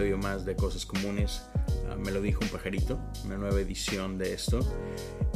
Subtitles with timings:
[0.00, 1.42] episodio más de Cosas Comunes.
[1.90, 4.60] Ah, me lo dijo un pajarito, una nueva edición de esto.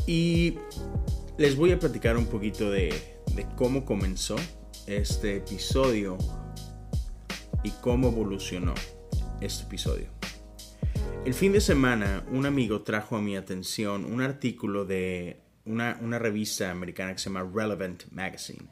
[0.07, 0.57] Y
[1.37, 2.89] les voy a platicar un poquito de,
[3.35, 4.37] de cómo comenzó
[4.87, 6.17] este episodio
[7.63, 8.73] y cómo evolucionó
[9.43, 10.07] este episodio.
[11.27, 16.19] El fin de semana un amigo trajo a mi atención un artículo de una, una
[16.19, 18.67] revista americana que se llama Relevant Magazine.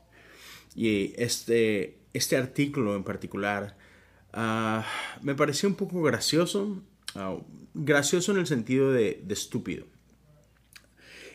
[0.75, 3.77] Y este, este artículo en particular
[4.33, 4.85] Ah,
[5.21, 6.83] me pareció un poco gracioso.
[7.15, 7.37] Ah,
[7.75, 9.87] gracioso en el sentido de, estúpido.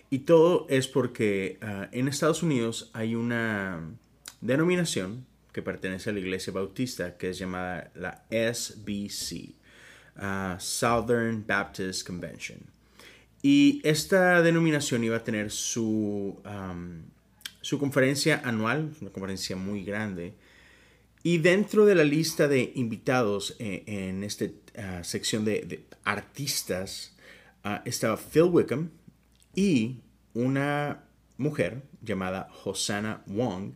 [0.10, 3.82] Y todo es porque ah, en Estados Unidos hay una
[4.42, 9.56] denominación que pertenece a la iglesia bautista que es llamada la SBC,
[10.60, 12.60] Southern Baptist Convention.
[13.42, 16.42] Y esta denominación iba a tener su,
[17.62, 20.34] su conferencia anual, una conferencia muy grande,
[21.28, 24.46] y dentro de la lista de invitados eh, en esta
[24.78, 27.18] ah, sección de, artistas
[27.66, 28.92] ah, estaba Phil Wickham
[29.54, 30.00] y
[30.34, 31.04] una
[31.36, 33.74] mujer llamada Hosanna Wong,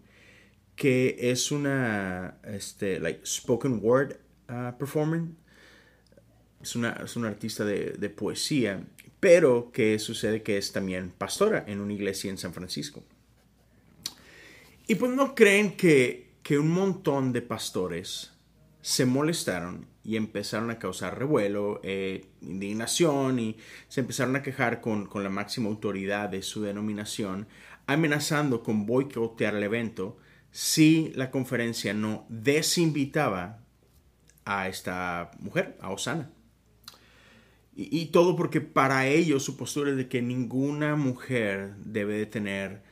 [0.77, 4.13] que es una este, like, spoken word
[4.47, 5.23] uh, performer.
[6.61, 8.81] Es una, es una artista de, de poesía,
[9.19, 13.03] pero que sucede que es también pastora en una iglesia en San Francisco.
[14.87, 18.33] Y pues no creen que que un montón de pastores
[18.81, 25.07] se molestaron y empezaron a causar revuelo, eh, indignación y se empezaron a quejar con,
[25.13, 27.47] la máxima autoridad de su denominación,
[27.85, 30.17] amenazando con boicotear el evento
[30.51, 33.59] si la conferencia no desinvitaba
[34.45, 36.31] a esta mujer, a Osana.
[37.73, 42.83] Y, todo porque para ellos su postura es de que ninguna mujer debe de tener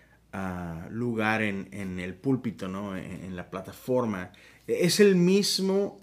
[0.90, 2.96] lugar en, el púlpito, ¿no?
[2.96, 4.32] en, la plataforma.
[4.68, 6.00] Es el mismo,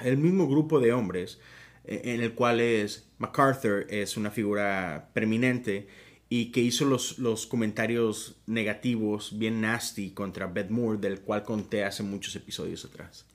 [0.00, 1.38] el mismo grupo de hombres
[1.84, 5.86] e, en el cual es MacArthur es una figura preeminente
[6.28, 11.84] y que hizo los, los comentarios negativos bien nasty contra Beth Moore, del cual conté
[11.84, 13.26] hace muchos episodios atrás.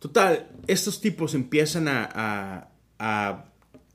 [0.00, 2.68] Total, estos tipos empiezan a,
[2.98, 3.51] a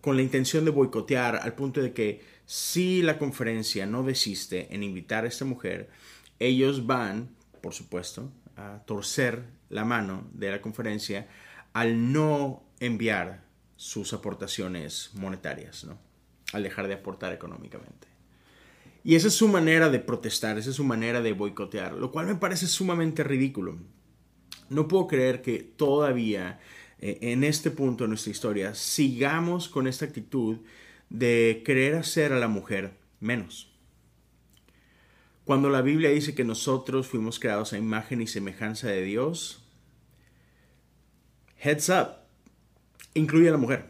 [0.07, 4.81] con la intención de boicotear al punto de que si la conferencia no desiste en
[4.81, 5.89] invitar a esta mujer,
[6.39, 11.27] ellos van, por supuesto, a torcer la mano de la conferencia
[11.73, 13.43] al no enviar
[13.75, 15.99] sus aportaciones monetarias, ¿no?
[16.53, 18.07] al dejar de aportar económicamente.
[19.03, 22.27] Y esa es su manera de protestar, esa es su manera de boicotear, lo cual
[22.27, 23.77] me parece sumamente ridículo.
[24.69, 26.61] No puedo creer que todavía
[26.99, 30.57] eh, en este punto de nuestra historia sigamos con esta actitud
[31.09, 33.71] de querer hacer a la mujer menos.
[35.45, 39.63] Cuando la Biblia dice que nosotros fuimos creados a imagen y semejanza de Dios,
[41.57, 42.07] heads up,
[43.13, 43.85] incluye a la mujer.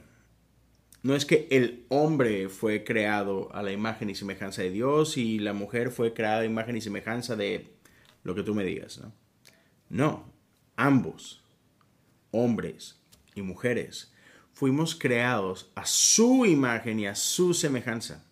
[1.02, 5.40] No es que el hombre fue creado a la imagen y semejanza de Dios y
[5.40, 7.68] la mujer fue creada a imagen y semejanza de
[8.24, 9.14] lo que tú me digas, ¿no?
[9.90, 10.34] No,
[10.76, 11.42] ambos,
[12.38, 13.00] hombres
[13.36, 14.14] y mujeres,
[14.54, 18.26] fuimos creados a su imagen y a su semejanza.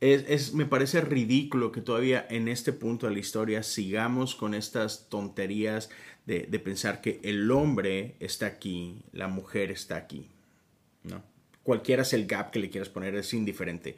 [0.00, 5.08] Es, me parece ridículo que todavía en este punto de la historia sigamos con estas
[5.08, 5.88] tonterías
[6.26, 10.28] de, pensar que el hombre está aquí, la mujer está aquí.
[11.04, 11.22] ¿no?
[11.62, 13.96] Cualquiera sea el gap que le quieras poner, es indiferente.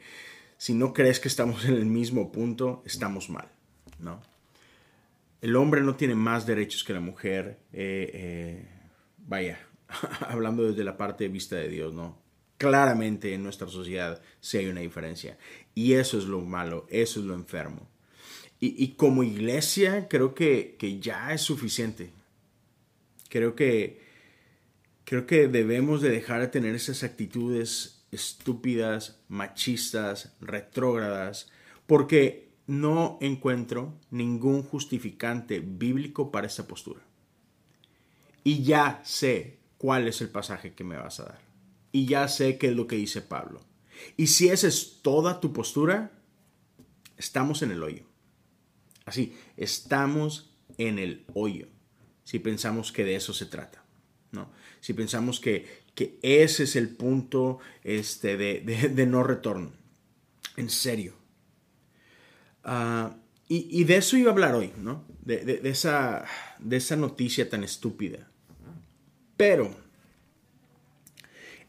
[0.57, 3.49] Si no crees que estamos en el mismo punto, estamos mal.
[3.99, 4.21] ¿no?
[5.41, 7.59] El hombre no tiene más derechos que la mujer.
[7.73, 8.67] Eh, eh,
[9.17, 9.59] vaya,
[10.27, 12.17] hablando desde la parte de vista de Dios, ¿no?
[12.57, 15.37] Claramente en nuestra sociedad sí hay una diferencia.
[15.75, 17.87] Y eso es lo malo, eso es lo enfermo.
[18.59, 22.09] Y, como iglesia creo que, que, ya es suficiente.
[23.29, 24.01] Creo que,
[25.03, 31.51] creo que debemos de dejar de tener esas actitudes estúpidas, machistas, retrógradas,
[31.85, 37.01] porque no encuentro ningún justificante bíblico para esa postura.
[38.43, 41.41] Y ya sé cuál es el pasaje que me vas a dar.
[41.91, 43.61] Y ya sé qué es lo que dice Pablo.
[44.15, 46.11] Y si esa es toda tu postura,
[47.17, 48.03] estamos en el hoyo.
[49.05, 51.67] Así, estamos en el hoyo.
[52.23, 53.83] Si pensamos que de eso se trata.
[54.31, 54.51] ¿no?
[54.81, 59.71] Si pensamos que, que ese es el punto este, de, no retorno.
[60.55, 61.13] En serio.
[62.67, 63.15] Ah,
[63.49, 65.05] y, de eso iba a hablar hoy, ¿no?
[65.23, 66.25] De, esa,
[66.59, 68.27] de esa noticia tan estúpida
[69.37, 69.69] pero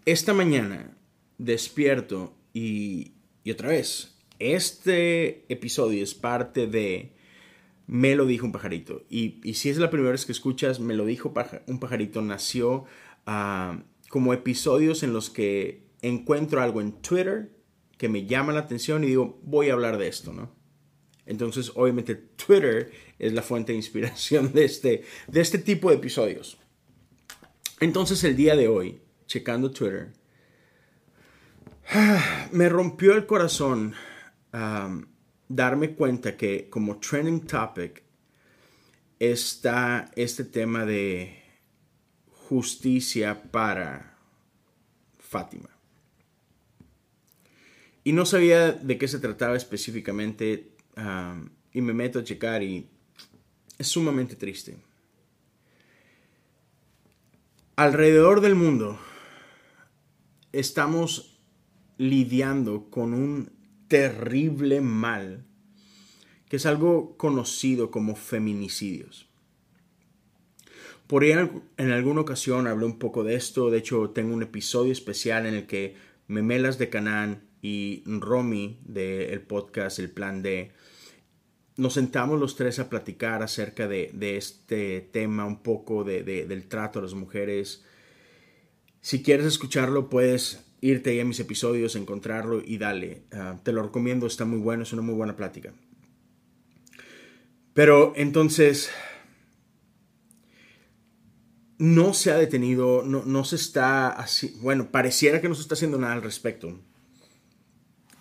[0.06, 0.97] esta mañana
[1.37, 3.12] despierto y,
[3.50, 7.12] otra vez, este episodio es parte de
[7.87, 9.05] me lo dijo un pajarito.
[9.09, 11.33] Y, si es la primera vez que escuchas, me lo dijo
[11.67, 12.85] un pajarito, nació
[13.27, 17.53] ah, como episodios en los que encuentro algo en Twitter
[17.99, 20.58] que me llama la atención y digo, voy a hablar de esto, ¿no?
[21.29, 26.59] Entonces, obviamente, Twitter es la fuente de inspiración de este, de este tipo de episodios.
[27.81, 30.15] Entonces, el día de hoy, checando Twitter,
[32.51, 33.95] me rompió el corazón
[35.49, 38.03] darme cuenta que como trending topic
[39.19, 41.43] está este tema de
[42.49, 44.17] justicia para
[45.19, 45.69] Fátima.
[48.03, 50.78] Y no sabía de qué se trataba específicamente
[51.73, 52.89] y me meto a checar y
[53.79, 54.77] es sumamente triste.
[57.77, 58.99] Alrededor del mundo
[60.53, 61.39] estamos
[61.97, 63.53] lidiando con un
[63.87, 65.45] terrible mal
[66.49, 69.29] que es algo conocido como feminicidios.
[71.06, 74.93] Por ahí en alguna ocasión hablé un poco de esto, de hecho tengo un episodio
[74.93, 75.97] especial en el que
[76.27, 80.73] Memelas de Canaán y Romy del podcast El Plan D
[81.79, 86.99] nos sentamos los tres a platicar acerca de, este tema, un poco de, del trato
[86.99, 87.85] a las mujeres.
[89.01, 93.23] Si quieres escucharlo, puedes irte ahí a mis episodios, encontrarlo y dale.
[93.33, 95.73] Ah, te lo recomiendo, está muy bueno, es una muy buena plática.
[97.75, 98.91] Pero entonces,
[101.79, 105.75] no se ha detenido, no, no se está así, bueno, pareciera que no se está
[105.75, 106.77] haciendo nada al respecto.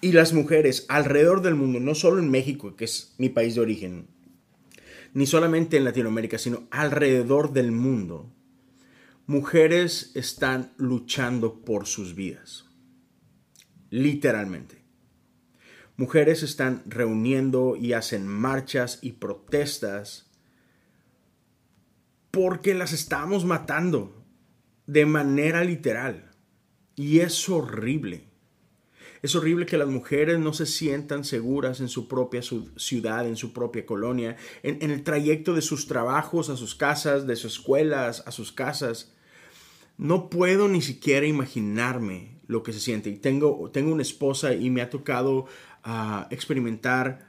[0.07, 3.59] Y las mujeres alrededor del mundo, no solo en México, que es mi país de
[3.59, 4.07] origen,
[5.13, 8.33] ni solamente en Latinoamérica, sino alrededor del mundo,
[9.25, 12.67] mujeres están luchando por sus vidas.
[13.89, 14.81] Literalmente.
[15.97, 20.31] Mujeres están reuniendo y hacen marchas y protestas
[22.31, 24.23] porque las estamos matando
[24.85, 26.31] de manera literal.
[26.95, 28.26] Y es horrible.
[29.21, 33.53] Es horrible que las mujeres no se sientan seguras en su propia ciudad, en su
[33.53, 38.31] propia colonia, en, el trayecto de sus trabajos a sus casas, de sus escuelas a
[38.31, 39.13] sus casas.
[39.97, 43.09] No puedo ni siquiera imaginarme lo que se siente.
[43.09, 45.45] Y tengo, tengo una esposa y me ha tocado
[45.83, 47.26] ah, experimentar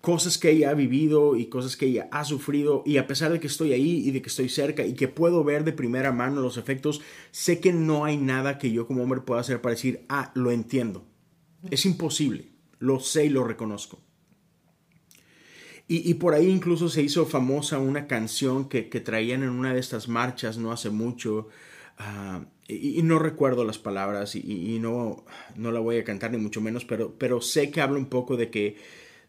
[0.00, 3.40] cosas que ella ha vivido y cosas que ella ha sufrido y a pesar de
[3.40, 6.40] que estoy ahí y de que estoy cerca y que puedo ver de primera mano
[6.40, 10.04] los efectos, sé que no hay nada que yo como hombre pueda hacer para decir,
[10.08, 11.04] ah, lo entiendo.
[11.70, 14.00] Es imposible, lo sé y lo reconozco.
[15.90, 20.06] Y, por ahí incluso se hizo famosa una canción que, traían en una de estas
[20.06, 21.48] marchas no hace mucho.
[21.96, 25.24] Ah, y, no recuerdo las palabras y, no,
[25.56, 28.36] no la voy a cantar ni mucho menos, pero, pero sé que habla un poco
[28.36, 28.76] de que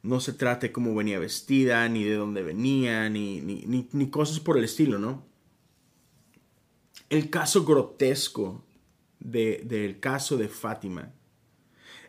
[0.02, 4.64] no se trate cómo venía vestida, ni de dónde venía, ni, ni, cosas por el
[4.64, 5.26] estilo, ¿no?
[7.10, 8.64] El caso grotesco
[9.20, 11.12] del caso de Fátima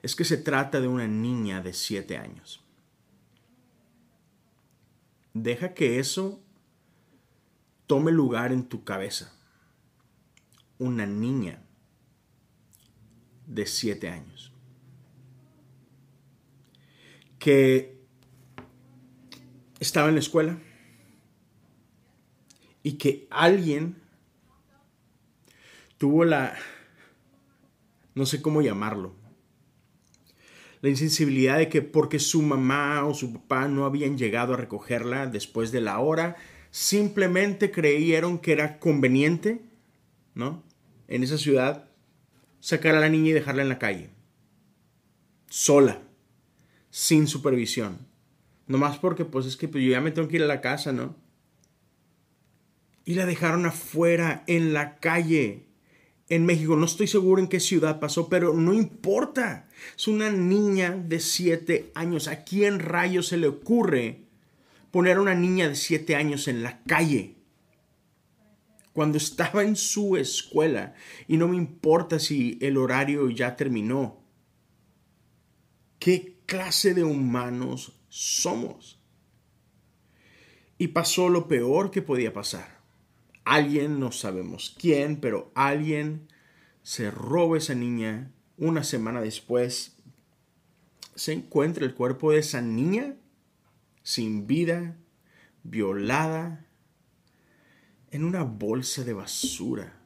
[0.03, 2.63] es que se trata de una niña de siete años.
[5.35, 6.41] Deja que eso
[7.87, 9.35] tome lugar en tu cabeza.
[10.79, 11.63] Una niña
[13.47, 14.50] de siete años
[17.41, 17.99] que
[19.81, 20.59] estaba en la escuela
[22.83, 23.97] y que alguien
[25.97, 26.55] tuvo la,
[28.15, 29.17] no sé cómo llamarlo,
[30.83, 35.27] la insensibilidad de que porque su mamá o su papá no habían llegado a recogerla
[35.27, 36.37] después de la hora,
[36.71, 39.63] simplemente creyeron que era conveniente,
[40.35, 40.63] ¿no?
[41.09, 41.91] En esa ciudad,
[42.61, 44.11] sacar a la niña y dejarla en la calle,
[45.49, 46.03] sola
[46.91, 47.99] sin supervisión.
[48.67, 50.93] Nomás porque pues es que pues, yo ya me tengo que ir a la casa,
[50.93, 51.17] ¿no?
[53.05, 55.67] Y la dejaron afuera, en la calle,
[56.29, 56.77] en México.
[56.77, 59.69] No estoy seguro en qué ciudad pasó, pero no importa.
[59.97, 62.29] Es una niña de siete años.
[62.29, 64.23] ¿A quién rayos se le ocurre
[64.91, 67.37] poner a una niña de siete años en la calle?
[68.93, 70.95] Cuando estaba en su escuela.
[71.27, 74.23] Y no me importa si el horario ya terminó.
[75.99, 78.99] ¿Qué clase de humanos somos.
[80.79, 82.81] Y pasó lo peor que podía pasar.
[83.45, 86.27] Alguien, no sabemos quién, pero alguien
[86.83, 88.33] se roba esa niña.
[88.59, 89.97] Una semana después
[91.15, 93.15] se encuentra el cuerpo de esa niña
[94.03, 94.97] sin vida,
[95.63, 96.67] violada,
[98.11, 100.00] en una bolsa de basura.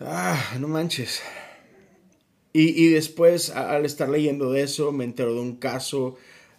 [0.00, 1.22] Ah, no manches.
[2.52, 6.16] Y, después, al estar leyendo de eso, me entero de un caso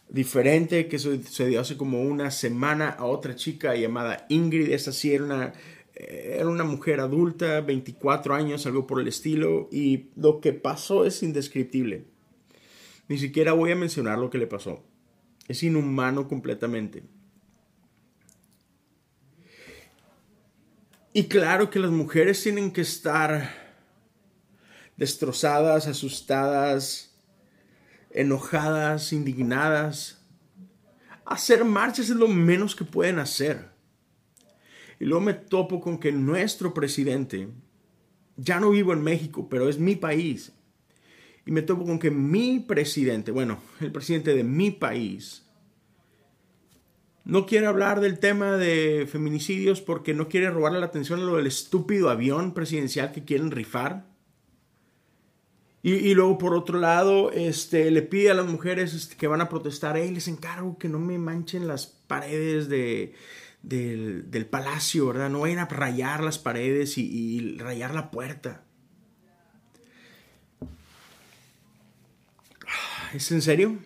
[0.08, 4.72] diferente que sucedió hace como una semana a otra chica llamada Ingrid.
[4.72, 5.54] Esa sí era una,
[5.96, 9.68] era una mujer adulta, 24 años, algo por el estilo.
[9.74, 12.06] Y lo que pasó es indescriptible.
[13.10, 14.84] Ni siquiera voy a mencionar lo que le pasó.
[15.50, 17.04] Es inhumano completamente.
[21.12, 23.50] Y claro que las mujeres tienen que estar
[24.96, 27.16] destrozadas, asustadas,
[28.12, 30.22] enojadas, indignadas.
[31.26, 33.70] Hacer marchas es lo menos que pueden hacer.
[35.00, 37.48] Y luego me topo con que nuestro presidente,
[38.38, 40.52] ya no vivo en México, pero es mi país.
[41.44, 45.49] Y me topo con que mi presidente, bueno, el presidente de mi país,
[47.26, 51.38] no quiere hablar del tema de feminicidios porque no quiere robarle la atención a lo
[51.38, 54.06] del estúpido avión presidencial que quieren rifar.
[55.82, 59.48] Y, luego, por otro lado, este, le pide a las mujeres este, que van a
[59.48, 63.14] protestar, hey, les encargo que no me manchen las paredes de,
[63.62, 65.30] del, palacio, ¿verdad?
[65.30, 68.66] No vayan a rayar las paredes y, y rayar la puerta.
[73.14, 73.78] ¿Es en serio?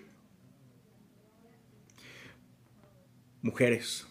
[3.44, 4.08] Mujeres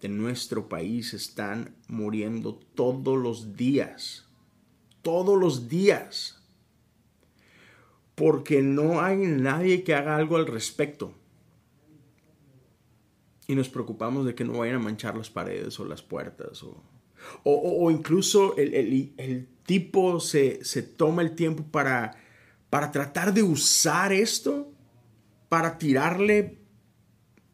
[0.00, 4.28] de nuestro país están muriendo todos los días.
[5.02, 6.36] Todos los días
[8.16, 11.12] porque no hay nadie que haga algo al respecto.
[13.46, 16.64] Y nos preocupamos de que no vayan a manchar las paredes o las puertas.
[17.44, 20.58] O, incluso el, tipo se,
[20.96, 22.16] toma el tiempo para,
[22.70, 24.72] para tratar de usar esto
[25.48, 26.58] para tirarle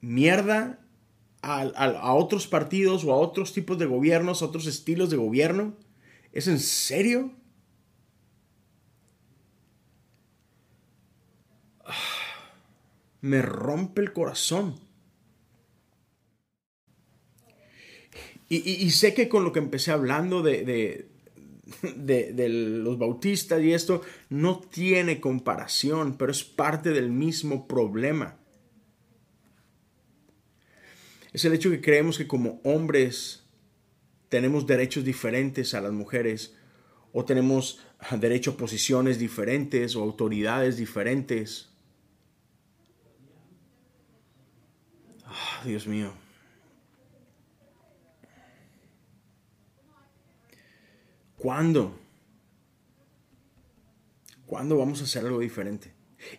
[0.03, 0.79] mierda
[1.41, 5.75] a, a, otros partidos o a otros tipos de gobiernos, a otros estilos de gobierno.
[6.33, 7.33] ¿Es en serio?
[13.23, 14.79] me rompe el corazón.
[18.55, 21.09] Y, sé que con lo que empecé hablando de,
[21.97, 28.37] de, los bautistas y esto, no tiene comparación, pero es parte del mismo problema.
[31.33, 33.45] Es el hecho que creemos que como hombres
[34.29, 36.55] tenemos derechos diferentes a las mujeres,
[37.13, 37.81] o tenemos
[38.19, 41.69] derecho a posiciones diferentes o autoridades diferentes.
[45.65, 46.13] Dios mío.
[51.37, 51.99] ¿Cuándo?
[54.47, 55.92] ¿Cuándo vamos a hacer algo diferente?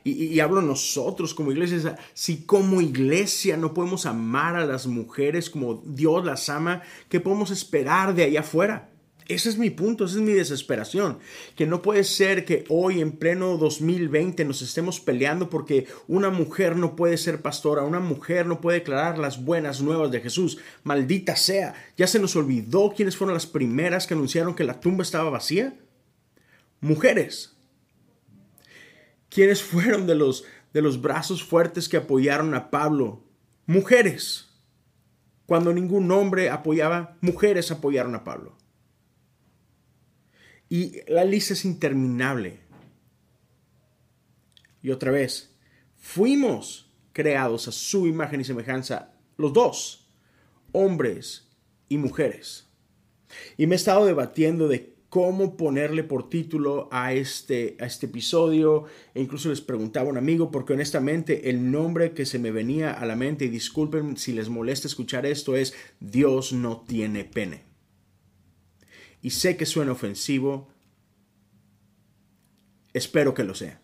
[0.04, 5.84] Y, hablo nosotros como iglesia, si como iglesia no podemos amar a las mujeres como
[5.86, 8.90] Dios las ama, ¿qué podemos esperar de allá afuera?
[9.28, 11.20] Ese es mi punto, esa es mi desesperación.
[11.56, 16.76] Que no puede ser que hoy en pleno 2020 nos estemos peleando porque una mujer
[16.76, 20.58] no puede ser pastora, una mujer no puede declarar las buenas nuevas de Jesús.
[20.84, 25.04] Maldita sea, ya se nos olvidó quiénes fueron las primeras que anunciaron que la tumba
[25.04, 25.74] estaba vacía.
[26.82, 27.53] Mujeres.
[29.34, 33.24] ¿Quiénes fueron de los, de los brazos fuertes que apoyaron a Pablo?
[33.66, 34.50] Mujeres.
[35.48, 38.56] Cuando ningún hombre apoyaba, mujeres apoyaron a Pablo.
[40.70, 42.60] Y la lista es interminable.
[44.84, 45.56] Y otra vez,
[45.96, 50.08] fuimos creados a su imagen y semejanza, los dos,
[50.74, 51.50] hombres
[51.90, 52.68] y mujeres.
[53.58, 58.86] Y me he estado debatiendo de cómo ponerle por título a este, a este episodio.
[59.14, 62.92] E incluso les preguntaba a un amigo, porque honestamente el nombre que se me venía
[62.92, 67.74] a la mente, y disculpen si les molesta escuchar esto, es Dios no tiene pene
[69.24, 70.68] y sé que suena ofensivo,
[72.94, 73.83] espero que lo sea.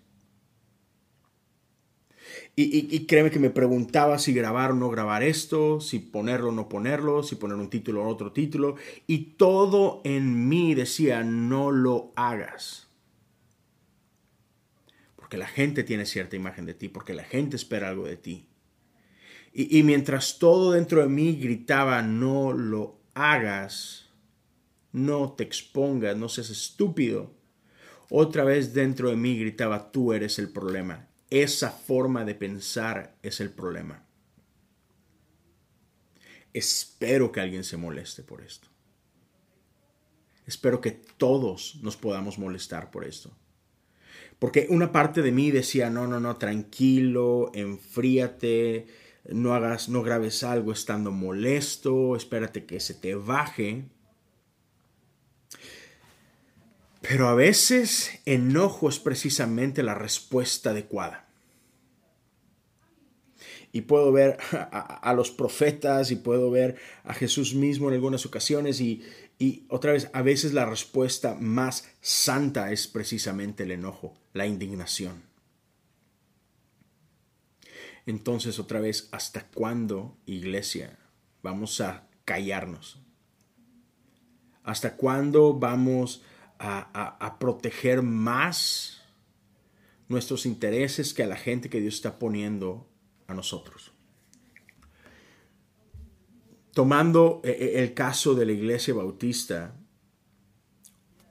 [2.56, 6.68] Y, créeme que me preguntaba si grabar o no grabar esto, si ponerlo o no
[6.68, 8.76] ponerlo, si poner un título o otro título.
[9.08, 12.88] Y todo en mí decía, no lo hagas.
[15.16, 18.50] Porque la gente tiene cierta imagen de ti, porque la gente espera algo de ti.
[19.54, 24.10] Y, y mientras todo dentro de mí gritaba, no lo hagas,
[24.92, 27.32] no te expongas, no seas estúpido.
[28.10, 31.09] Otra vez dentro de mí gritaba, tú eres el problema.
[31.30, 34.04] Esa forma de pensar es el problema.
[36.54, 38.68] Espero que alguien se moleste por esto.
[40.48, 43.32] Espero que todos nos podamos molestar por esto.
[44.40, 48.88] Porque una parte de mí decía, no, no, no, tranquilo, enfríate,
[49.30, 53.86] no hagas, no grabes algo estando molesto, espérate que se te baje.
[57.10, 61.28] Pero a veces enojo es precisamente la respuesta adecuada.
[63.72, 68.80] Y puedo ver a, los profetas y puedo ver a Jesús mismo en algunas ocasiones
[68.80, 69.02] y,
[69.40, 75.24] y otra vez, a veces la respuesta más santa es precisamente el enojo, la indignación.
[78.06, 81.00] Entonces, otra vez, ¿hasta cuándo, iglesia,
[81.42, 83.02] vamos a callarnos?
[84.64, 86.22] ¿Hasta cuándo vamos
[86.60, 89.02] a, proteger más
[90.08, 92.88] nuestros intereses que a la gente que Dios está poniendo
[93.28, 93.94] a nosotros.
[96.74, 99.76] Tomando eh, eh, el caso de la iglesia bautista,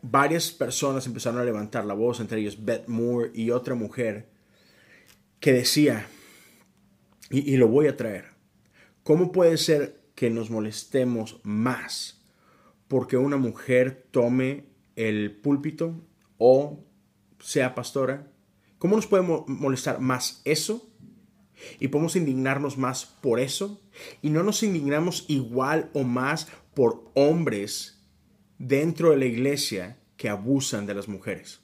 [0.03, 4.31] varias personas empezaron a levantar la voz, entre ellos Beth Moore y otra mujer,
[5.41, 6.07] que decía,
[7.31, 8.27] y, y lo voy a traer,
[9.03, 12.19] ¿cómo puede ser que nos molestemos más
[12.89, 14.65] porque una mujer tome
[14.99, 16.05] el púlpito
[16.39, 16.85] o
[17.39, 18.33] sea pastora?
[18.79, 20.93] ¿Cómo nos puede molestar más eso?
[21.81, 23.81] Y podemos indignarnos más por eso.
[24.23, 28.05] Y no nos indignamos igual o más por hombres
[28.59, 31.61] dentro de la iglesia que abusan de las mujeres.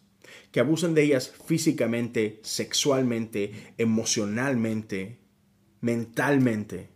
[0.50, 5.20] Que abusan de ellas físicamente, sexualmente, emocionalmente,
[5.80, 6.93] mentalmente.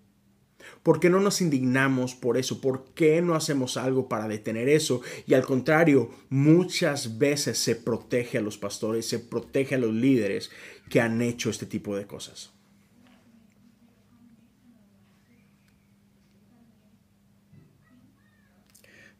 [0.88, 2.62] ¿Por qué no nos indignamos por eso?
[2.62, 5.02] ¿Por qué no hacemos algo para detener eso?
[5.26, 10.50] Y al contrario, muchas veces se protege a los pastores, se protege a los líderes
[10.88, 12.54] que han hecho este tipo de cosas.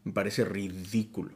[0.04, 1.34] Me parece ridículo.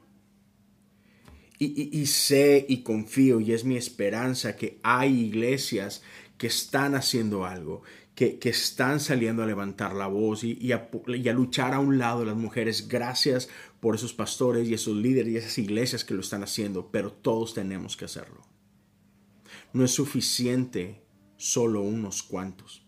[1.58, 6.02] Y, y, sé y confío y es mi esperanza que hay iglesias
[6.42, 7.84] que están haciendo algo,
[8.16, 12.34] que, están saliendo a levantar la voz y, y, a, luchar a un lado las
[12.34, 12.88] mujeres.
[12.88, 17.12] Gracias por esos pastores y esos líderes y esas iglesias que lo están haciendo, pero
[17.12, 18.42] todos tenemos que hacerlo.
[19.72, 21.04] No es suficiente
[21.36, 22.84] solo unos cuantos.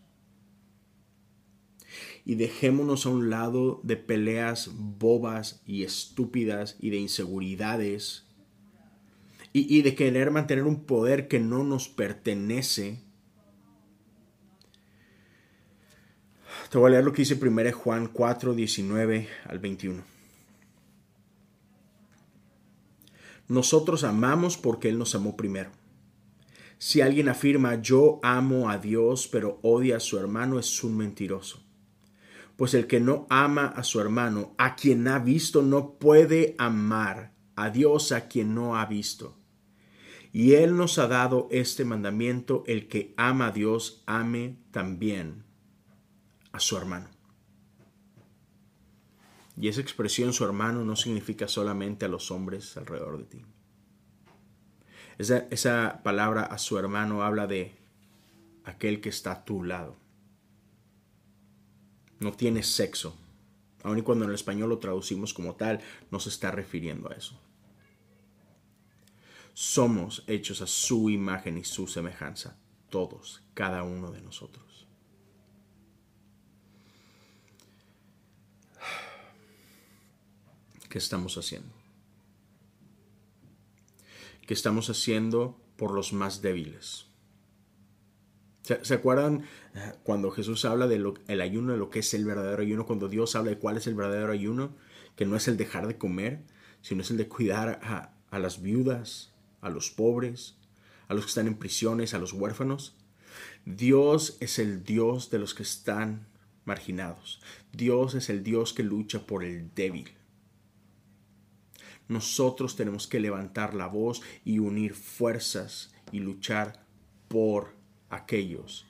[2.25, 8.25] Y dejémonos a un lado de peleas bobas y estúpidas y de inseguridades
[9.53, 13.04] y, y de querer mantener un poder que no nos pertenece
[16.69, 20.03] Te voy a leer lo que dice 1 Juan 4, 19 al 21.
[23.47, 25.69] Nosotros amamos porque Él nos amó primero.
[26.79, 31.61] Si alguien afirma yo amo a Dios pero odia a su hermano es un mentiroso.
[32.55, 37.33] Pues el que no ama a su hermano, a quien ha visto, no puede amar
[37.55, 39.37] a Dios a quien no ha visto.
[40.31, 45.44] Y Él nos ha dado este mandamiento, el que ama a Dios, ame también
[46.55, 47.09] a su hermano.
[49.57, 53.45] Y esa expresión su hermano no significa solamente a los hombres alrededor de ti.
[55.17, 57.75] Esa, esa palabra a su hermano habla de
[58.65, 59.95] aquel que está a tu lado.
[62.19, 63.17] No tiene sexo.
[63.83, 65.79] Aun y cuando en el español lo traducimos como tal,
[66.11, 67.39] no se está refiriendo a eso.
[69.53, 72.57] Somos hechos a su imagen y su semejanza,
[72.89, 74.84] todos, cada uno de nosotros.
[80.95, 81.73] ¿Qué estamos haciendo?
[84.47, 87.07] ¿Qué estamos haciendo por los más débiles?
[88.61, 92.85] ¿Se, acuerdan eh, cuando Jesús habla del ayuno, de lo que es el verdadero ayuno?
[92.85, 94.73] Cuando Dios habla de cuál es el verdadero ayuno,
[95.17, 96.45] que no es el dejar de comer,
[96.81, 97.81] sino es el de cuidar
[98.29, 100.55] a las viudas, a los pobres,
[101.09, 102.95] a los que están en prisiones, a los huérfanos.
[103.65, 106.25] Dios es el Dios de los que están
[106.63, 107.41] marginados.
[107.73, 110.15] Dios es el Dios que lucha por el débil.
[112.07, 116.85] Nosotros tenemos que levantar la voz y unir fuerzas y luchar
[117.27, 117.75] por
[118.09, 118.87] aquellos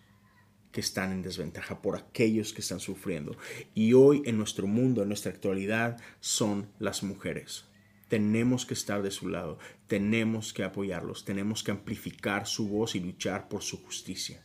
[0.71, 3.37] que están en desventaja, por aquellos que están sufriendo.
[3.73, 7.65] Y hoy en nuestro mundo, en nuestra actualidad, son las mujeres.
[8.09, 12.99] Tenemos que estar de su lado, tenemos que apoyarlos, tenemos que amplificar su voz y
[12.99, 14.43] luchar por su justicia,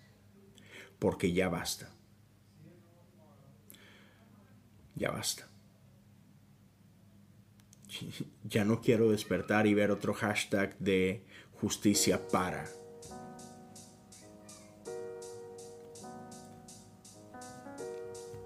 [0.98, 1.92] porque ya basta.
[4.94, 5.49] Ya basta
[8.44, 11.24] ya no quiero despertar y ver otro hashtag de
[11.60, 12.64] justicia para.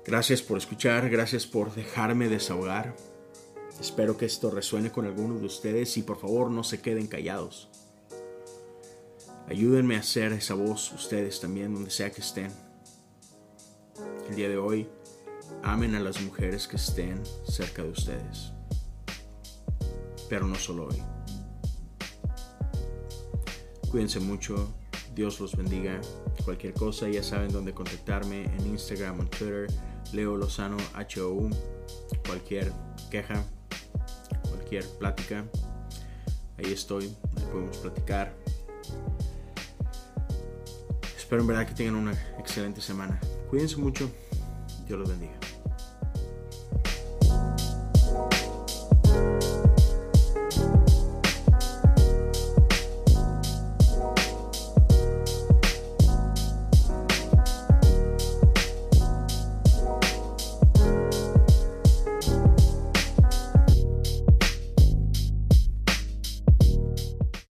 [0.06, 2.94] Gracias por escuchar, gracias por dejarme desahogar.
[3.80, 7.70] Espero que esto resuene con algunos de ustedes y por favor no se queden callados.
[9.48, 12.52] Ayúdenme a hacer esa voz ustedes también donde sea que estén.
[14.28, 14.88] El día de hoy,
[15.62, 18.53] amen a las mujeres que estén cerca de ustedes
[20.28, 21.02] pero no solo hoy.
[23.90, 24.74] Cuídense mucho.
[25.14, 26.00] Dios los bendiga.
[26.44, 29.66] Cualquier cosa, ya saben dónde contactarme en Instagram o en Twitter.
[30.12, 31.50] Leo Lozano HOU.
[32.26, 32.72] Cualquier
[33.10, 33.44] queja,
[34.48, 35.44] cualquier plática.
[36.58, 37.04] Ahí estoy.
[37.36, 38.34] Ahí podemos platicar.
[41.16, 43.20] Espero en verdad que tengan una excelente semana.
[43.50, 44.10] Cuídense mucho.
[44.86, 45.43] Dios los bendiga.